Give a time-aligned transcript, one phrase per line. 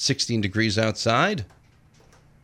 [0.00, 1.44] 16 degrees outside.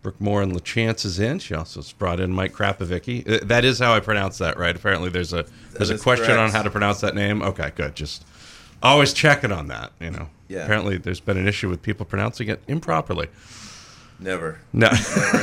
[0.03, 1.39] Brooke Moore and LaChance is in.
[1.39, 3.27] She also has brought in Mike Krapovicky.
[3.29, 4.77] Uh, That is how I pronounce that, right?
[4.77, 6.39] Apparently, there's a there's a question correct.
[6.41, 7.41] on how to pronounce that name.
[7.43, 7.97] Okay, good.
[7.97, 8.25] Just
[8.83, 9.91] always checking on that.
[10.01, 10.29] You know.
[10.49, 10.65] Yeah.
[10.65, 13.29] Apparently, there's been an issue with people pronouncing it improperly.
[14.21, 14.61] Never.
[14.75, 14.89] No,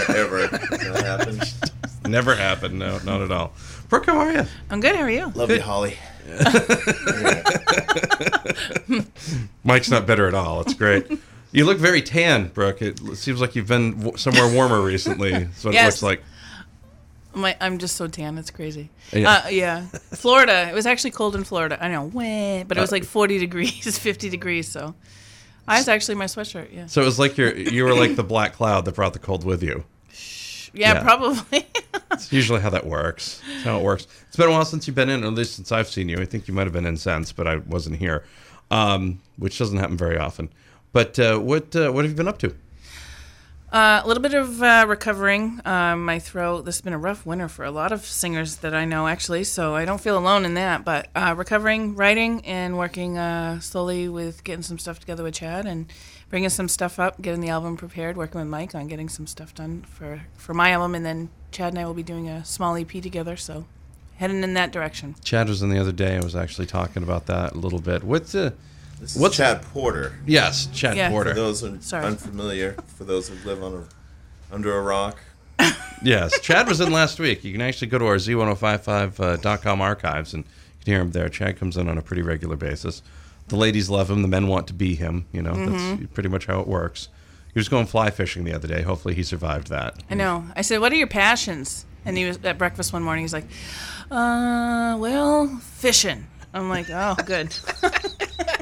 [0.08, 0.48] Never, ever.
[0.48, 1.60] That happens.
[2.08, 2.78] never happened.
[2.80, 3.54] No, not at all.
[3.90, 4.46] Brooke, how are you?
[4.70, 4.96] I'm good.
[4.96, 5.32] How are you?
[5.36, 5.98] Love you, Holly.
[9.64, 10.62] Mike's not bitter at all.
[10.62, 11.08] It's great.
[11.54, 12.82] You look very tan, Brooke.
[12.82, 15.48] It seems like you've been w- somewhere warmer recently.
[15.56, 16.02] So it Yes.
[16.02, 16.24] looks like.
[17.36, 18.38] My, I'm just so tan.
[18.38, 18.90] It's crazy.
[19.12, 19.30] Yeah.
[19.46, 19.82] Uh, yeah.
[20.14, 20.68] Florida.
[20.70, 21.78] It was actually cold in Florida.
[21.84, 22.04] I know.
[22.04, 24.68] Wah, but it was Uh, like 40 degrees, 50 degrees.
[24.68, 24.94] So
[25.68, 26.74] I was actually my sweatshirt.
[26.74, 26.88] Yeah.
[26.88, 29.44] So it was like you're you were like the black cloud that brought the cold
[29.46, 29.84] with you.
[30.74, 31.02] Yeah, Yeah.
[31.04, 31.68] probably.
[32.12, 33.42] It's usually how that works.
[33.48, 34.06] That's how it works.
[34.28, 36.20] It's been a while since you've been in, at least since I've seen you.
[36.20, 38.24] I think you might have been in since, but I wasn't here,
[38.70, 40.50] um, which doesn't happen very often.
[40.94, 42.56] But uh, what uh, what have you been up to?
[43.74, 45.60] Uh, a little bit of uh, recovering.
[45.66, 46.64] Um, my throat.
[46.64, 49.44] This has been a rough winter for a lot of singers that I know, actually.
[49.46, 50.86] So I don't feel alone in that.
[50.86, 55.66] But uh, recovering, writing, and working uh, slowly with getting some stuff together with Chad
[55.66, 55.92] and
[56.30, 59.56] bringing some stuff up, getting the album prepared, working with Mike on getting some stuff
[59.56, 62.76] done for for my album, and then Chad and I will be doing a small
[62.76, 63.36] EP together.
[63.36, 63.66] So
[64.18, 65.16] heading in that direction.
[65.24, 66.18] Chad was in the other day.
[66.18, 68.04] I was actually talking about that a little bit.
[68.04, 68.52] What's uh,
[69.00, 70.14] This is What's- Chad Porter.
[70.26, 71.10] yes, Chad Yeah.
[71.10, 71.32] Porter.
[71.32, 72.06] For those who are Sorry.
[72.06, 75.18] unfamiliar, for those who live on a, under a rock,
[76.02, 77.44] Yes, Chad was in last week.
[77.44, 81.30] You can actually go to our z1055.com archives and you can hear him there.
[81.30, 83.02] Chad comes in on a pretty regular basis.
[83.48, 84.22] The ladies love him.
[84.22, 85.26] The men want to be him.
[85.32, 87.08] You know, that's pretty much how it works.
[87.54, 88.82] He was going fly fishing the other day.
[88.82, 89.96] Hopefully, he survived that.
[90.10, 90.44] I know.
[90.56, 93.24] I said, "What are your passions?" And he was at breakfast one morning.
[93.24, 93.46] He's like,
[94.10, 97.56] "Uh, well, fishing." I'm like, "Oh, good."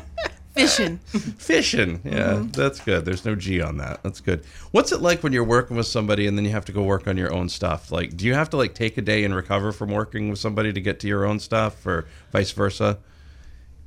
[0.68, 0.98] fishing.
[1.38, 2.48] Fishing, yeah, mm-hmm.
[2.52, 3.06] that's good.
[3.06, 4.02] There's no G on that.
[4.04, 4.44] That's good.
[4.72, 7.08] What's it like when you're working with somebody and then you have to go work
[7.08, 7.92] on your own stuff?
[7.92, 10.74] Like, do you have to like take a day and recover from working with somebody
[10.74, 13.00] to get to your own stuff, or vice versa?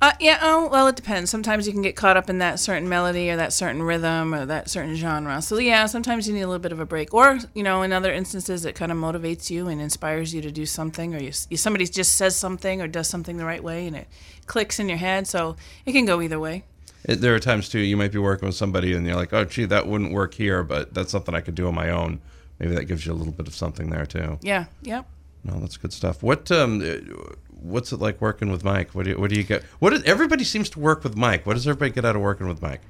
[0.01, 0.39] Uh, yeah.
[0.41, 1.31] Oh, well, it depends.
[1.31, 4.45] Sometimes you can get caught up in that certain melody or that certain rhythm or
[4.45, 5.41] that certain genre.
[5.41, 7.13] So yeah, sometimes you need a little bit of a break.
[7.13, 10.51] Or you know, in other instances, it kind of motivates you and inspires you to
[10.51, 13.87] do something, or you, you somebody just says something or does something the right way,
[13.87, 14.07] and it
[14.47, 15.27] clicks in your head.
[15.27, 16.65] So it can go either way.
[17.05, 19.45] It, there are times too you might be working with somebody and you're like, oh,
[19.45, 22.19] gee, that wouldn't work here, but that's something I could do on my own.
[22.59, 24.39] Maybe that gives you a little bit of something there too.
[24.41, 24.65] Yeah.
[24.81, 25.05] Yep.
[25.43, 26.23] No, that's good stuff.
[26.23, 28.91] What um, uh, what's it like working with Mike?
[28.91, 29.63] What do you, what do you get?
[29.79, 31.45] What is, everybody seems to work with Mike.
[31.45, 32.81] What does everybody get out of working with Mike?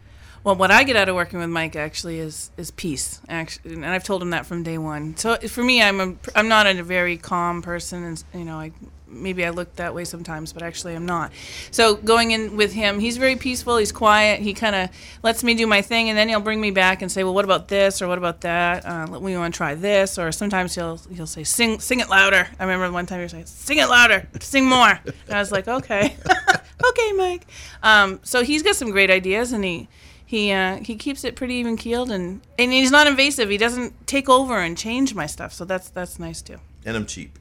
[0.44, 3.20] Well, what I get out of working with Mike actually is is peace.
[3.28, 5.18] Actually, and I've told him that from day one.
[5.18, 8.72] So for me, I'm a I'm not a very calm person, and you know, I
[9.16, 11.32] maybe I look that way sometimes, but actually I'm not.
[11.72, 13.78] So going in with him, he's very peaceful.
[13.78, 14.42] He's quiet.
[14.42, 14.90] He kind of
[15.24, 17.46] lets me do my thing, and then he'll bring me back and say, "Well, what
[17.46, 18.86] about this or what about that?
[18.86, 22.48] Uh, we want to try this." Or sometimes he'll he'll say, "Sing sing it louder."
[22.60, 25.52] I remember one time he was like, "Sing it louder, sing more," and I was
[25.52, 26.16] like, "Okay,
[26.90, 27.48] okay, Mike."
[27.82, 29.88] Um, so he's got some great ideas, and he
[30.26, 33.50] he uh, he keeps it pretty even keeled, and and he's not invasive.
[33.50, 36.58] He doesn't take over and change my stuff, so that's that's nice too.
[36.86, 37.38] and I'm cheap.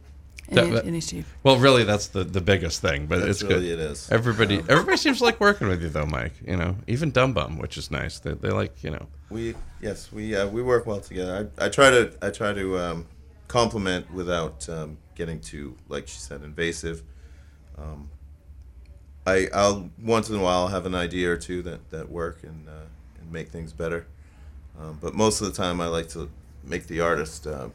[0.57, 1.25] And, That- he- that- and.
[1.43, 3.79] Well, really, that's the, the biggest thing, but That's it's really good.
[3.81, 4.11] it is.
[4.11, 6.33] Everybody everybody seems like working with you though, Mike.
[6.47, 8.19] You know, even Dumb Bum, which is nice.
[8.21, 9.07] They, they like you know.
[9.31, 11.51] We yes, we uh, we work well together.
[11.59, 13.07] I, I try to I try to um,
[13.49, 17.03] compliment without um, getting too like she said invasive.
[17.77, 18.11] Um,
[19.27, 22.69] I I'll once in a while have an idea or two that that work and
[22.69, 22.73] uh,
[23.21, 24.07] and make things better.
[24.79, 26.29] Um, but most of the time, I like to
[26.65, 27.69] make the artist uh,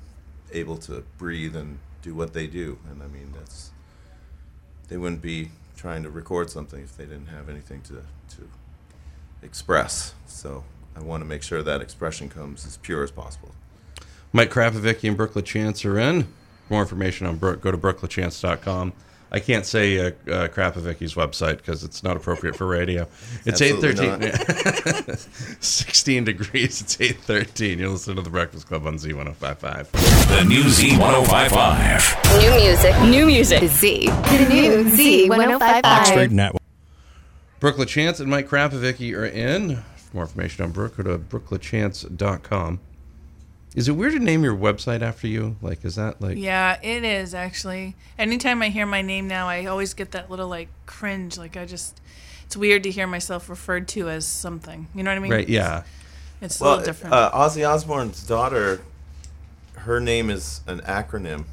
[0.51, 2.77] able to breathe and do what they do.
[2.89, 3.71] And I mean that's
[4.87, 8.03] they wouldn't be trying to record something if they didn't have anything to
[8.35, 8.49] to
[9.41, 10.13] express.
[10.25, 10.63] So
[10.95, 13.51] I want to make sure that expression comes as pure as possible.
[14.33, 16.23] Mike Krapovicky and Brooke LaChance are in.
[16.23, 18.93] For more information on Brooke, go to brookelachance.com.
[19.31, 23.07] I can't say uh, uh, Krapovicky's website because it's not appropriate for radio.
[23.45, 24.19] It's eight thirteen.
[25.61, 26.81] Sixteen degrees.
[26.81, 27.77] It's eight thirteen.
[27.77, 29.91] You're listening to the Breakfast Club on Z one zero five five.
[29.91, 32.41] The new Z1055.
[32.41, 33.01] New music.
[33.01, 33.63] New music.
[33.69, 34.05] Z.
[34.07, 36.05] The new Z1055.
[36.05, 36.55] Straight net.
[37.59, 42.79] Brooke LaChance and Mike Krapovicky are in For more information on Brooke, go to brookelachance.com.
[43.75, 45.55] Is it weird to name your website after you?
[45.61, 46.37] Like, is that like.
[46.37, 47.95] Yeah, it is actually.
[48.17, 51.37] Anytime I hear my name now, I always get that little like cringe.
[51.37, 52.01] Like I just,
[52.45, 54.87] it's weird to hear myself referred to as something.
[54.95, 55.31] You know what I mean?
[55.31, 55.83] Right, yeah.
[56.41, 57.13] It's a Well, little different.
[57.13, 58.81] uh, Ozzy Osbourne's daughter,
[59.75, 61.45] her name is an acronym,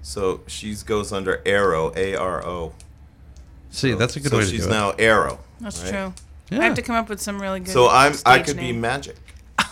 [0.00, 2.72] so she goes under Arrow, A R O.
[3.70, 5.40] See, that's a good so way to she's do now Arrow.
[5.60, 5.90] That's right?
[5.90, 6.14] true.
[6.50, 6.60] Yeah.
[6.60, 7.72] I have to come up with some really good.
[7.72, 8.72] So I'm I stage could be.
[8.72, 9.16] Magic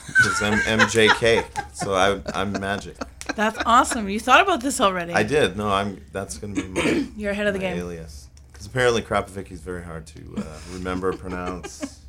[0.07, 1.45] because I'm MJK.
[1.75, 2.97] So I I'm Magic.
[3.37, 4.09] That's awesome.
[4.09, 5.13] You thought about this already.
[5.13, 5.57] I did.
[5.57, 6.05] No, I'm.
[6.13, 7.79] That's gonna be my, You're ahead of the my game.
[7.79, 8.29] alias.
[8.53, 10.43] Because apparently Krapovic is very hard to uh,
[10.73, 12.01] remember, pronounce.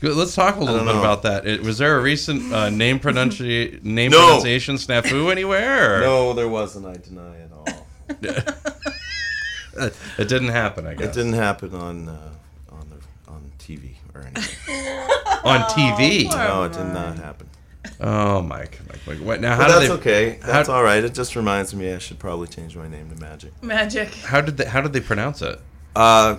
[0.00, 1.00] Good, Let's talk a little bit know.
[1.00, 1.44] about that.
[1.46, 4.18] It, was there a recent uh, name pronunci- name No.
[4.26, 5.96] pronunciation snafu anywhere?
[5.98, 6.00] Or?
[6.06, 6.86] No, there wasn't.
[6.86, 7.86] I deny it all.
[10.18, 11.08] It didn't happen, I guess.
[11.08, 12.32] It didn't happen on uh,
[12.72, 14.87] on the on TV or anything.
[15.44, 16.30] On TV.
[16.30, 17.48] no, it did not happen.
[18.00, 18.78] Oh, Mike.
[18.88, 19.18] Mike, Mike.
[19.18, 20.38] What, now, how But did that's they, okay.
[20.44, 21.02] That's how- all right.
[21.02, 23.50] It just reminds me I should probably change my name to Magic.
[23.62, 24.12] Magic.
[24.14, 25.60] How did they, how did they pronounce it?
[25.96, 26.38] Uh,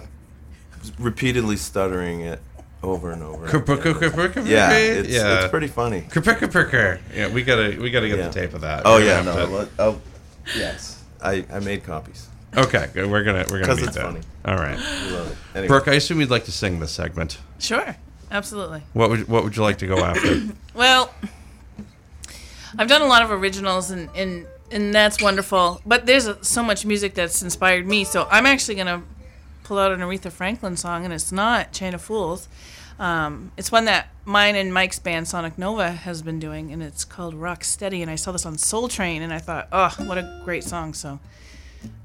[0.98, 2.42] repeatedly stuttering it
[2.84, 3.46] over and over.
[3.46, 4.46] again.
[4.46, 5.40] Yeah, it's, yeah.
[5.42, 6.02] it's pretty funny.
[6.10, 7.00] Kripperker.
[7.14, 8.28] Yeah, we gotta we gotta get Yeah.
[8.30, 8.84] the tape of that.
[8.86, 9.34] Oh We're yeah, no.
[9.66, 10.02] to- Oh,
[10.56, 11.04] yes.
[11.22, 12.28] I, I made copies.
[12.56, 13.10] Okay, good.
[13.12, 14.06] We're gonna we're gonna 'Cause meet it's that.
[14.06, 14.22] funny.
[14.46, 15.38] All right, We love it.
[15.56, 15.88] Anyway, Brooke.
[15.90, 17.38] I assume you'd like to sing this segment.
[17.60, 17.96] Sure.
[18.32, 18.84] Absolutely.
[18.94, 20.42] What would what would you like to go after?
[20.76, 21.14] Well,
[22.78, 25.82] I've done a lot of originals, and and and that's wonderful.
[25.86, 29.04] But there's a, so much music that's inspired me, so I'm actually gonna
[29.64, 32.48] pull out an Aretha Franklin song, and it's not "Chain of Fools."
[32.98, 37.04] Um, it's one that mine and Mike's band Sonic Nova has been doing, and it's
[37.04, 40.18] called "Rock Steady." And I saw this on Soul Train, and I thought, oh, what
[40.18, 40.94] a great song!
[40.94, 41.20] So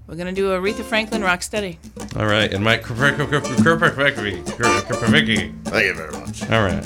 [0.06, 1.78] we're gonna do Aretha Franklin "Rock Steady."
[2.16, 3.42] All right, and Mike Kripperker.
[5.64, 6.50] thank you very much.
[6.50, 6.84] All right.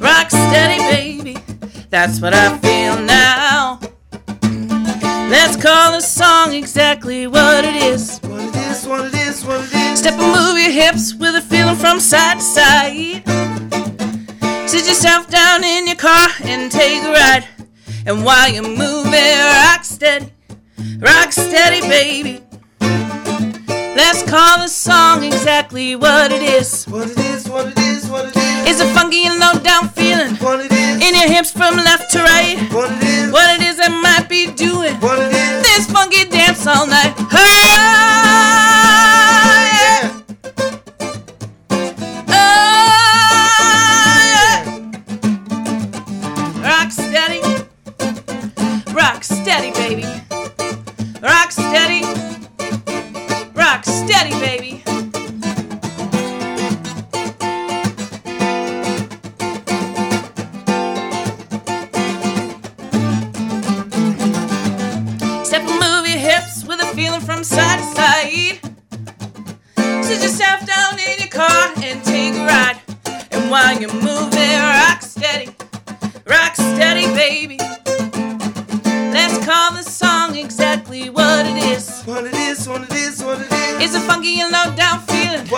[0.00, 1.38] Rock steady, baby.
[1.90, 3.80] That's what I feel now.
[5.30, 8.18] Let's call the song exactly what it is.
[8.20, 9.98] What it is, what it is, what it is.
[9.98, 13.47] Step and move your hips with a feeling from side to side.
[14.78, 17.44] Sit yourself down in your car and take a ride.
[18.06, 20.32] And while you're moving, rock steady,
[21.00, 22.40] rock steady, baby.
[22.80, 26.84] Let's call the song exactly what it is.
[26.84, 28.70] What it is, what it is, what it is.
[28.70, 32.12] It's a funky and low down feeling What it is, in your hips from left
[32.12, 32.56] to right.
[32.72, 35.62] what it is, What it is I might be doing what it is.
[35.64, 37.14] this funky dance all night.
[37.18, 37.34] Oh,
[40.12, 40.17] yeah.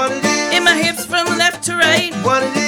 [0.01, 2.11] What it is, in my hips from left to right.
[2.25, 2.55] what it is.
[2.55, 2.60] What it is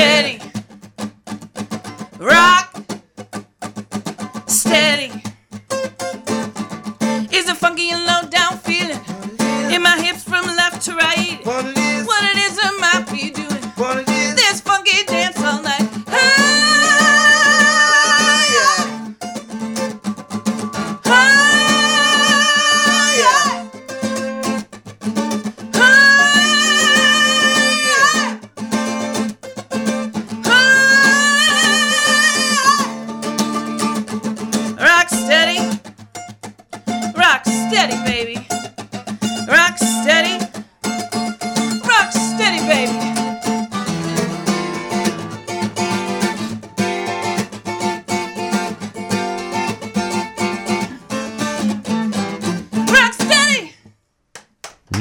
[0.00, 0.39] steady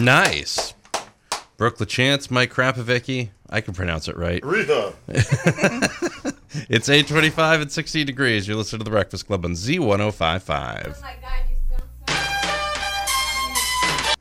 [0.10, 0.74] Nice.
[1.58, 3.30] Brooke LaChance, Mike Krapovicky.
[3.48, 4.44] I can pronounce it right.
[4.44, 4.94] Rita.
[6.68, 8.48] It's 825 and 60 degrees.
[8.48, 11.00] You're listening to The Breakfast Club on Z1055.
[11.00, 11.84] my God, you sound
[14.04, 14.14] so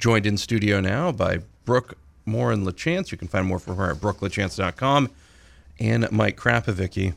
[0.00, 3.12] Joined in studio now by Brooke Moore and LaChance.
[3.12, 5.08] You can find more from her at brookelachance.com.
[5.78, 7.14] And Mike Krapovicky,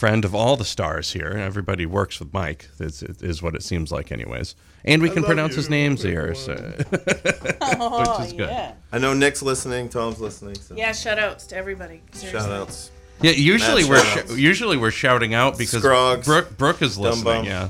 [0.00, 1.28] friend of all the stars here.
[1.28, 4.56] Everybody works with Mike, is, is what it seems like, anyways.
[4.82, 6.54] And we can pronounce his names here, so,
[6.90, 8.48] which is good.
[8.48, 8.72] Yeah.
[8.92, 9.90] I know Nick's listening.
[9.90, 10.54] Tom's listening.
[10.54, 12.00] So Yeah, shout outs to everybody.
[12.12, 12.40] Seriously.
[12.40, 12.90] shout outs.
[13.20, 17.04] Yeah, usually Mad we're sh- usually we're shouting out because Scrogs, Brooke, Brooke is Dumb
[17.04, 17.24] listening.
[17.24, 17.44] Bum.
[17.44, 17.68] Yeah,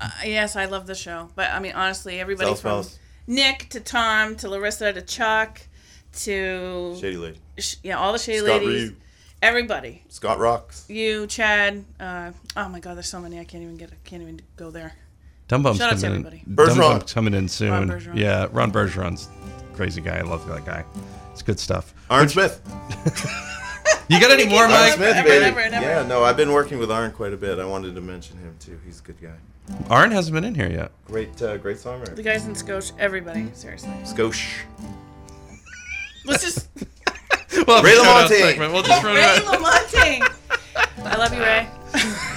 [0.00, 1.28] Uh, yes, I love the show.
[1.34, 2.98] But I mean, honestly, everybody South from Falls.
[3.26, 5.60] Nick to Tom to Larissa to Chuck
[6.20, 7.38] to Shady Lady.
[7.58, 8.96] sh- yeah, all the shady Scott ladies, Reed.
[9.42, 10.02] Everybody.
[10.08, 10.86] Scott Rocks.
[10.88, 11.84] You, Chad.
[12.00, 13.38] Uh, oh my God, there's so many.
[13.38, 13.90] I can't even get.
[13.90, 14.94] I can't even go there.
[15.48, 16.42] Dumb Bum's Shout out to coming everybody.
[16.46, 16.54] in.
[16.56, 16.66] Bergeron.
[16.68, 17.70] Dumb Bum's coming in soon.
[17.70, 18.16] Ron Bergeron.
[18.16, 19.28] Yeah, Ron Bergeron's
[19.70, 20.18] a crazy guy.
[20.18, 20.84] I love that guy.
[21.32, 21.92] It's good stuff.
[22.08, 22.62] Arn Smith.
[24.08, 24.92] You got any more, Arn Mike?
[24.94, 25.44] Smith, Never, baby.
[25.44, 25.86] never, never.
[25.86, 27.58] Yeah, no, I've been working with Arn quite a bit.
[27.58, 28.78] I wanted to mention him too.
[28.84, 29.36] He's a good guy.
[29.88, 30.90] Arn hasn't been in here yet.
[31.06, 33.90] Great, uh, great The guys in Scotia, everybody, seriously.
[34.02, 34.44] Skosh.
[36.26, 36.68] Let's just
[37.66, 38.72] Well, Ray shout LaMontagne.
[38.72, 39.42] We'll just run Ray it.
[39.44, 41.04] LaMontagne.
[41.04, 41.68] I love you, Ray.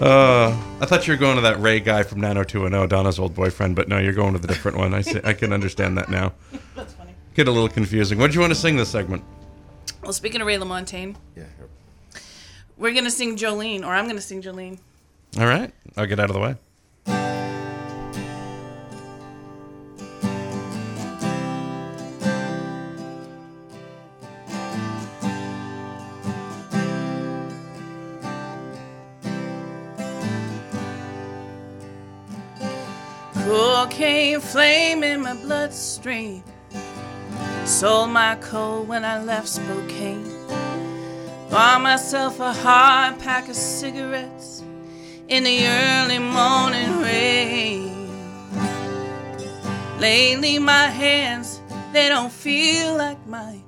[0.00, 0.48] Uh,
[0.80, 3.86] I thought you were going to that Ray guy from 90210, Donna's old boyfriend, but
[3.86, 4.94] no, you're going to the different one.
[4.94, 6.32] I see, I can understand that now.
[6.74, 7.14] That's funny.
[7.34, 8.18] Get a little confusing.
[8.18, 9.22] What do you want to sing this segment?
[10.02, 11.42] Well, speaking of Ray LaMontagne, Yeah.
[11.58, 12.22] here.
[12.78, 14.78] we're gonna sing Jolene, or I'm gonna sing Jolene.
[15.38, 16.54] All right, I'll get out of the way.
[33.50, 36.44] Cocaine flame in my bloodstream.
[37.64, 40.30] Sold my coal when I left Spokane.
[41.50, 44.62] Bought myself a hard pack of cigarettes
[45.26, 48.08] in the early morning rain.
[49.98, 51.60] Lately, my hands,
[51.92, 53.64] they don't feel like mine.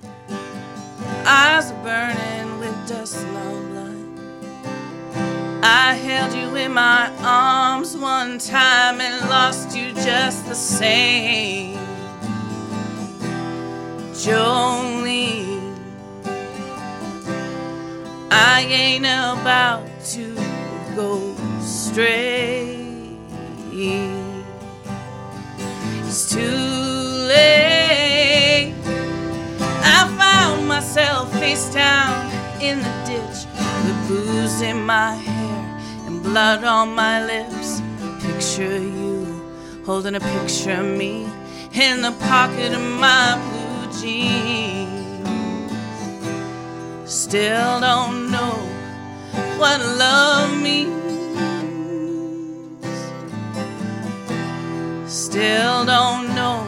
[1.26, 3.31] Eyes are burning with dust.
[5.64, 11.78] I held you in my arms one time and lost you just the same.
[14.12, 15.76] Jolene,
[18.32, 20.34] I ain't about to
[20.96, 23.16] go straight.
[26.04, 26.40] It's too
[27.28, 28.74] late.
[29.84, 33.46] I found myself face down in the ditch
[33.84, 35.41] with booze in my and
[36.32, 37.82] blood on my lips.
[38.24, 39.26] Picture you
[39.84, 41.28] holding a picture of me
[41.74, 45.28] in the pocket of my blue jeans.
[47.04, 48.54] Still don't know
[49.60, 50.90] what love means.
[55.06, 56.64] Still don't know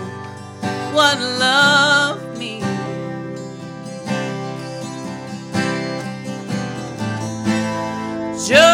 [0.92, 2.66] what love means.
[8.46, 8.73] Jolene.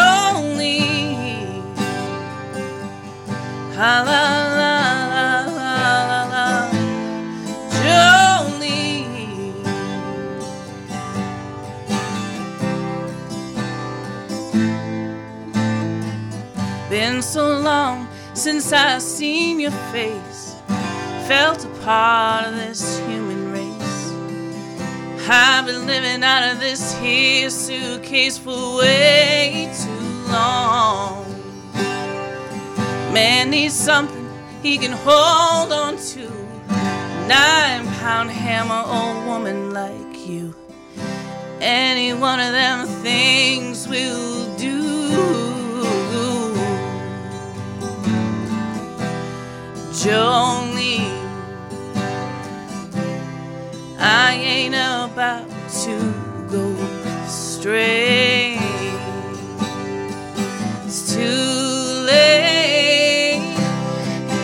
[18.71, 20.55] Since I seen your face,
[21.27, 25.27] felt a part of this human race.
[25.29, 31.25] I've been living out of this here suitcase for way too long.
[33.11, 34.29] Man needs something
[34.63, 36.29] he can hold on to.
[37.27, 40.55] Nine pound hammer, old woman like you.
[41.59, 45.50] Any one of them things will do.
[50.01, 51.13] Jolene,
[53.99, 55.47] I ain't about
[55.83, 55.95] to
[56.49, 56.75] go
[57.27, 58.57] straight.
[60.87, 61.21] It's too
[62.09, 63.43] late.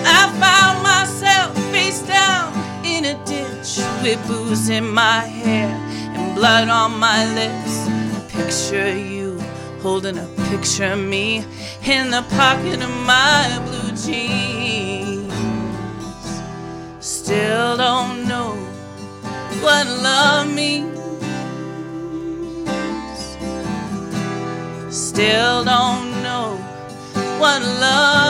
[0.05, 2.53] I found myself face down
[2.85, 5.69] in a ditch with booze in my hair
[6.15, 7.89] and blood on my lips.
[8.31, 9.39] Picture you
[9.81, 11.43] holding a picture of me
[11.83, 14.66] in the pocket of my blue jeans.
[17.27, 18.55] Still don't know
[19.59, 20.97] what love means.
[24.89, 26.55] Still don't know
[27.37, 28.26] what love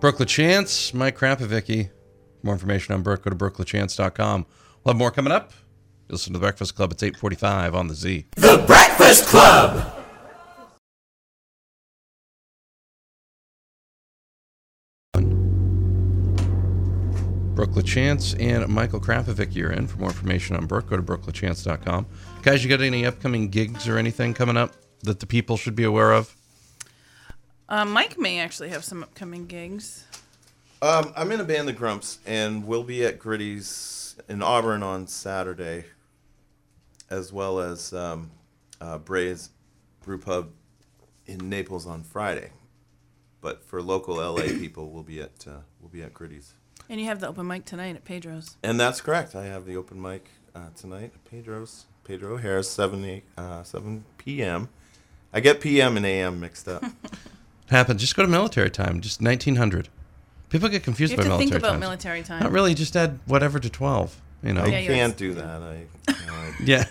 [0.00, 1.90] Brooke LaChance, Mike Krapovicky.
[2.44, 4.46] More information on Brooke, go to brookelachance.com.
[4.84, 5.52] We'll have more coming up.
[6.08, 6.92] You listen to The Breakfast Club.
[6.92, 8.26] It's 845 on the Z.
[8.36, 9.94] The Breakfast Club.
[17.54, 19.88] Brooke LaChance and Michael Krapovicky are in.
[19.88, 22.06] For more information on Brooke, go to brookelachance.com.
[22.42, 25.82] Guys, you got any upcoming gigs or anything coming up that the people should be
[25.82, 26.37] aware of?
[27.68, 30.04] Uh, Mike may actually have some upcoming gigs.
[30.80, 35.06] Um, I'm in a band, The Grumps, and we'll be at Gritty's in Auburn on
[35.06, 35.84] Saturday,
[37.10, 38.30] as well as um,
[38.80, 39.50] uh, Bray's
[40.02, 40.50] Brew Pub
[41.26, 42.50] in Naples on Friday.
[43.40, 46.54] But for local LA people, we'll be at uh, we'll be at Gritty's,
[46.88, 48.56] And you have the open mic tonight at Pedro's.
[48.62, 49.34] and that's correct.
[49.36, 54.04] I have the open mic uh, tonight at Pedro's Pedro O'Hara's, seven eight, uh, seven
[54.16, 54.68] p.m.
[55.32, 55.96] I get p.m.
[55.96, 56.40] and a.m.
[56.40, 56.82] mixed up.
[57.70, 58.00] Happens.
[58.00, 59.88] Just go to military time, just 1900.
[60.48, 61.80] People get confused You by have to military think about times.
[61.80, 62.42] military time.
[62.42, 64.20] Not really, just add whatever to 12.
[64.42, 64.62] You know?
[64.62, 65.62] I Yeah, you're- can't do that.
[65.62, 66.84] I, you I Yeah.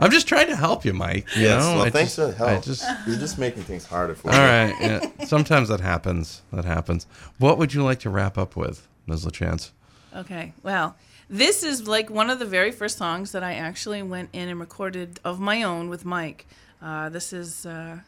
[0.00, 1.28] I'm just trying to help you, Mike.
[1.36, 1.62] You yes.
[1.62, 1.76] know?
[1.76, 2.64] well, I thanks just- for the I help.
[2.64, 4.40] just, You're just making things harder for all me.
[4.42, 4.74] right.
[4.80, 5.24] Yeah.
[5.26, 6.42] Sometimes that happens.
[6.52, 7.06] That happens.
[7.38, 9.24] What would you like to wrap up with, Ms.
[9.24, 9.70] LaChance?
[10.16, 10.96] Okay, well,
[11.30, 14.58] this is like one of the very first songs that I actually went in and
[14.58, 16.46] recorded of my own with Mike.
[16.82, 17.98] Uh, this is, uh,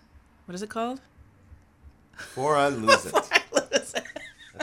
[0.46, 1.00] what is it called?
[2.16, 3.14] Before I lose it.
[3.14, 3.18] I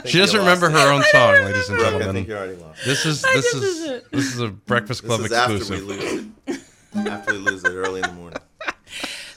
[0.02, 2.14] think She doesn't remember her own song, ladies and Brooke, I gentlemen.
[2.14, 2.84] think you already lost.
[2.84, 4.10] This is this is lose it.
[4.10, 5.86] this is a Breakfast Club This is after we exclusive.
[6.48, 7.08] lose it.
[7.08, 8.38] After we lose it early in the morning.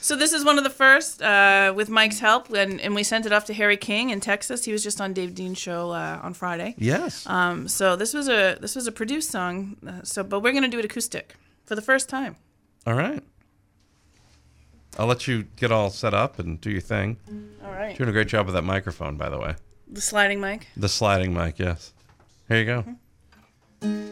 [0.02, 3.26] So this is one of the first uh, with Mike's help, and, and we sent
[3.26, 4.64] it off to Harry King in Texas.
[4.64, 6.76] He was just on Dave Dean's show uh, on Friday.
[6.78, 7.26] Yes.
[7.28, 9.78] Um, so this was a this was a produced song.
[9.88, 12.36] Uh, so, but we're gonna do it acoustic for the first time.
[12.86, 13.24] all right.
[14.98, 17.18] I'll let you get all set up and do your thing.
[17.64, 17.90] All right.
[17.90, 19.56] You're doing a great job with that microphone, by the way.
[19.88, 20.68] The sliding mic.
[20.78, 21.94] The sliding mic, yes.
[22.48, 22.84] Here you go.
[23.82, 24.06] Mm-hmm.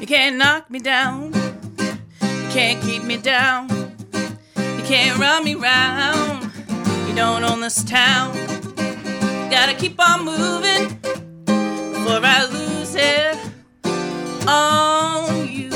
[0.00, 1.19] You can't knock me down.
[2.60, 3.70] Can't keep me down.
[3.70, 6.52] You can't run me round.
[7.08, 8.34] You don't own this town.
[9.50, 10.88] Gotta keep on moving
[11.46, 13.38] before I lose it
[14.46, 15.70] on you.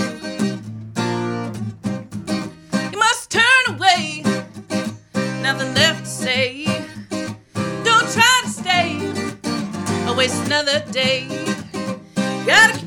[2.93, 4.23] You must turn away.
[5.41, 6.67] Nothing left to say.
[7.83, 8.99] Don't try to stay
[10.07, 11.29] or waste another day.
[12.45, 12.84] Gotta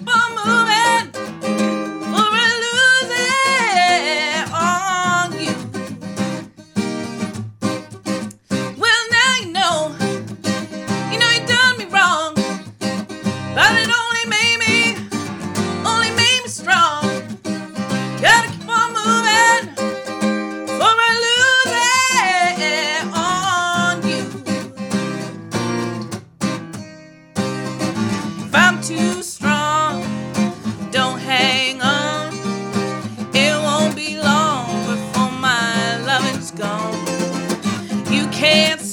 [38.48, 38.87] Dance.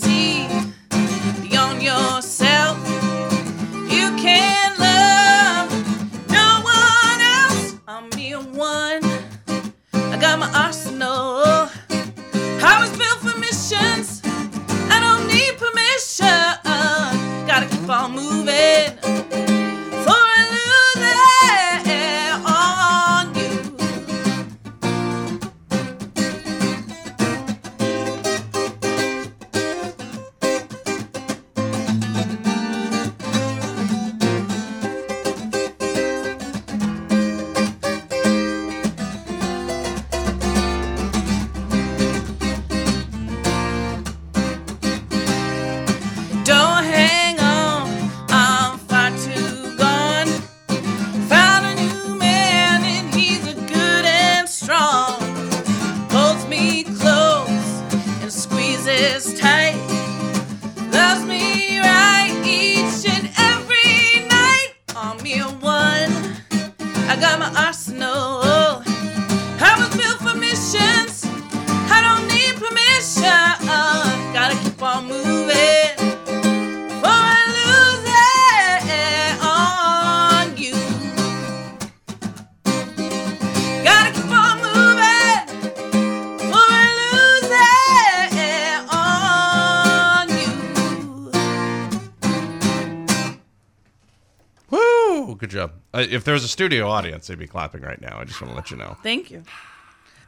[95.54, 95.72] Job.
[95.92, 98.18] Uh, if there was a studio audience, they'd be clapping right now.
[98.18, 98.96] I just want to let you know.
[99.02, 99.42] Thank you.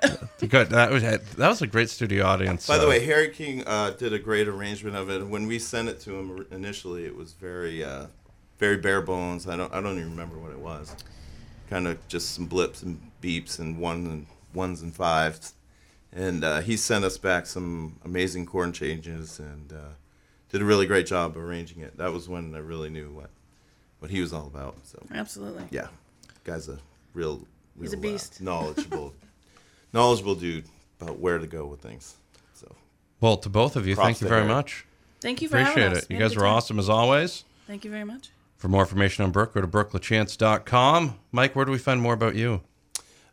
[0.48, 0.70] Good.
[0.70, 2.66] That was that was a great studio audience.
[2.66, 5.26] By the uh, way, Harry King uh, did a great arrangement of it.
[5.26, 8.06] When we sent it to him initially, it was very, uh,
[8.58, 9.48] very bare bones.
[9.48, 10.94] I don't, I don't even remember what it was.
[11.70, 15.54] Kind of just some blips and beeps and one and ones and fives.
[16.12, 19.94] And uh, he sent us back some amazing chord changes and uh,
[20.50, 21.96] did a really great job arranging it.
[21.98, 23.30] That was when I really knew what,
[23.98, 24.76] what he was all about.
[24.84, 25.64] So Absolutely.
[25.70, 25.88] yeah,
[26.44, 26.78] guy's a
[27.14, 27.36] real,
[27.76, 28.40] real He's a uh, beast.
[28.40, 29.14] knowledgeable,
[29.92, 30.64] knowledgeable dude
[31.00, 32.16] about where to go with things.
[32.54, 32.74] So.
[33.20, 34.52] well, to both of you, Props thank you very Harry.
[34.54, 34.86] much.
[35.20, 36.02] Thank you for Appreciate having it.
[36.04, 36.10] us.
[36.10, 36.54] You We had a guys were time.
[36.54, 37.44] awesome as always.
[37.66, 38.30] Thank you very much.
[38.56, 41.18] For more information on Brooke, go to brookelachance.com.
[41.32, 42.62] Mike, where do we find more about you?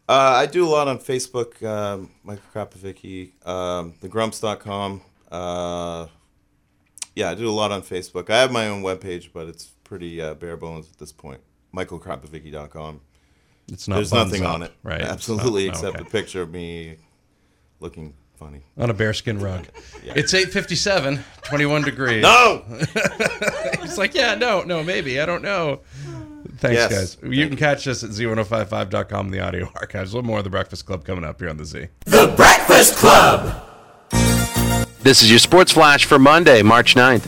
[0.09, 5.01] Uh, I do a lot on Facebook, um, Michael Krapovicky, um, thegrumps.com.
[5.31, 6.07] Uh,
[7.15, 8.29] yeah, I do a lot on Facebook.
[8.29, 11.39] I have my own webpage, but it's pretty uh, bare bones at this point.
[11.75, 12.99] MichaelKrapovicky.com.
[13.71, 14.71] It's not There's nothing up, on it.
[14.81, 14.99] right?
[15.01, 16.07] Absolutely, not- except okay.
[16.07, 16.95] a picture of me
[17.79, 18.63] looking funny.
[18.75, 19.67] on a bearskin rug.
[20.03, 20.13] Yeah.
[20.17, 22.23] It's 8:57, 21 degrees.
[22.23, 22.63] No!
[23.83, 25.21] It's like, yeah, no, no, maybe.
[25.21, 25.81] I don't know.
[26.57, 27.15] Thanks, Yes, guys.
[27.15, 30.11] thank you can catch us at z1055.com, the audio archives.
[30.13, 31.87] A little more of the Breakfast Club coming up here on the Z.
[32.05, 33.63] The Breakfast Club.
[35.01, 37.27] This is your Sports Flash for Monday, March 9th.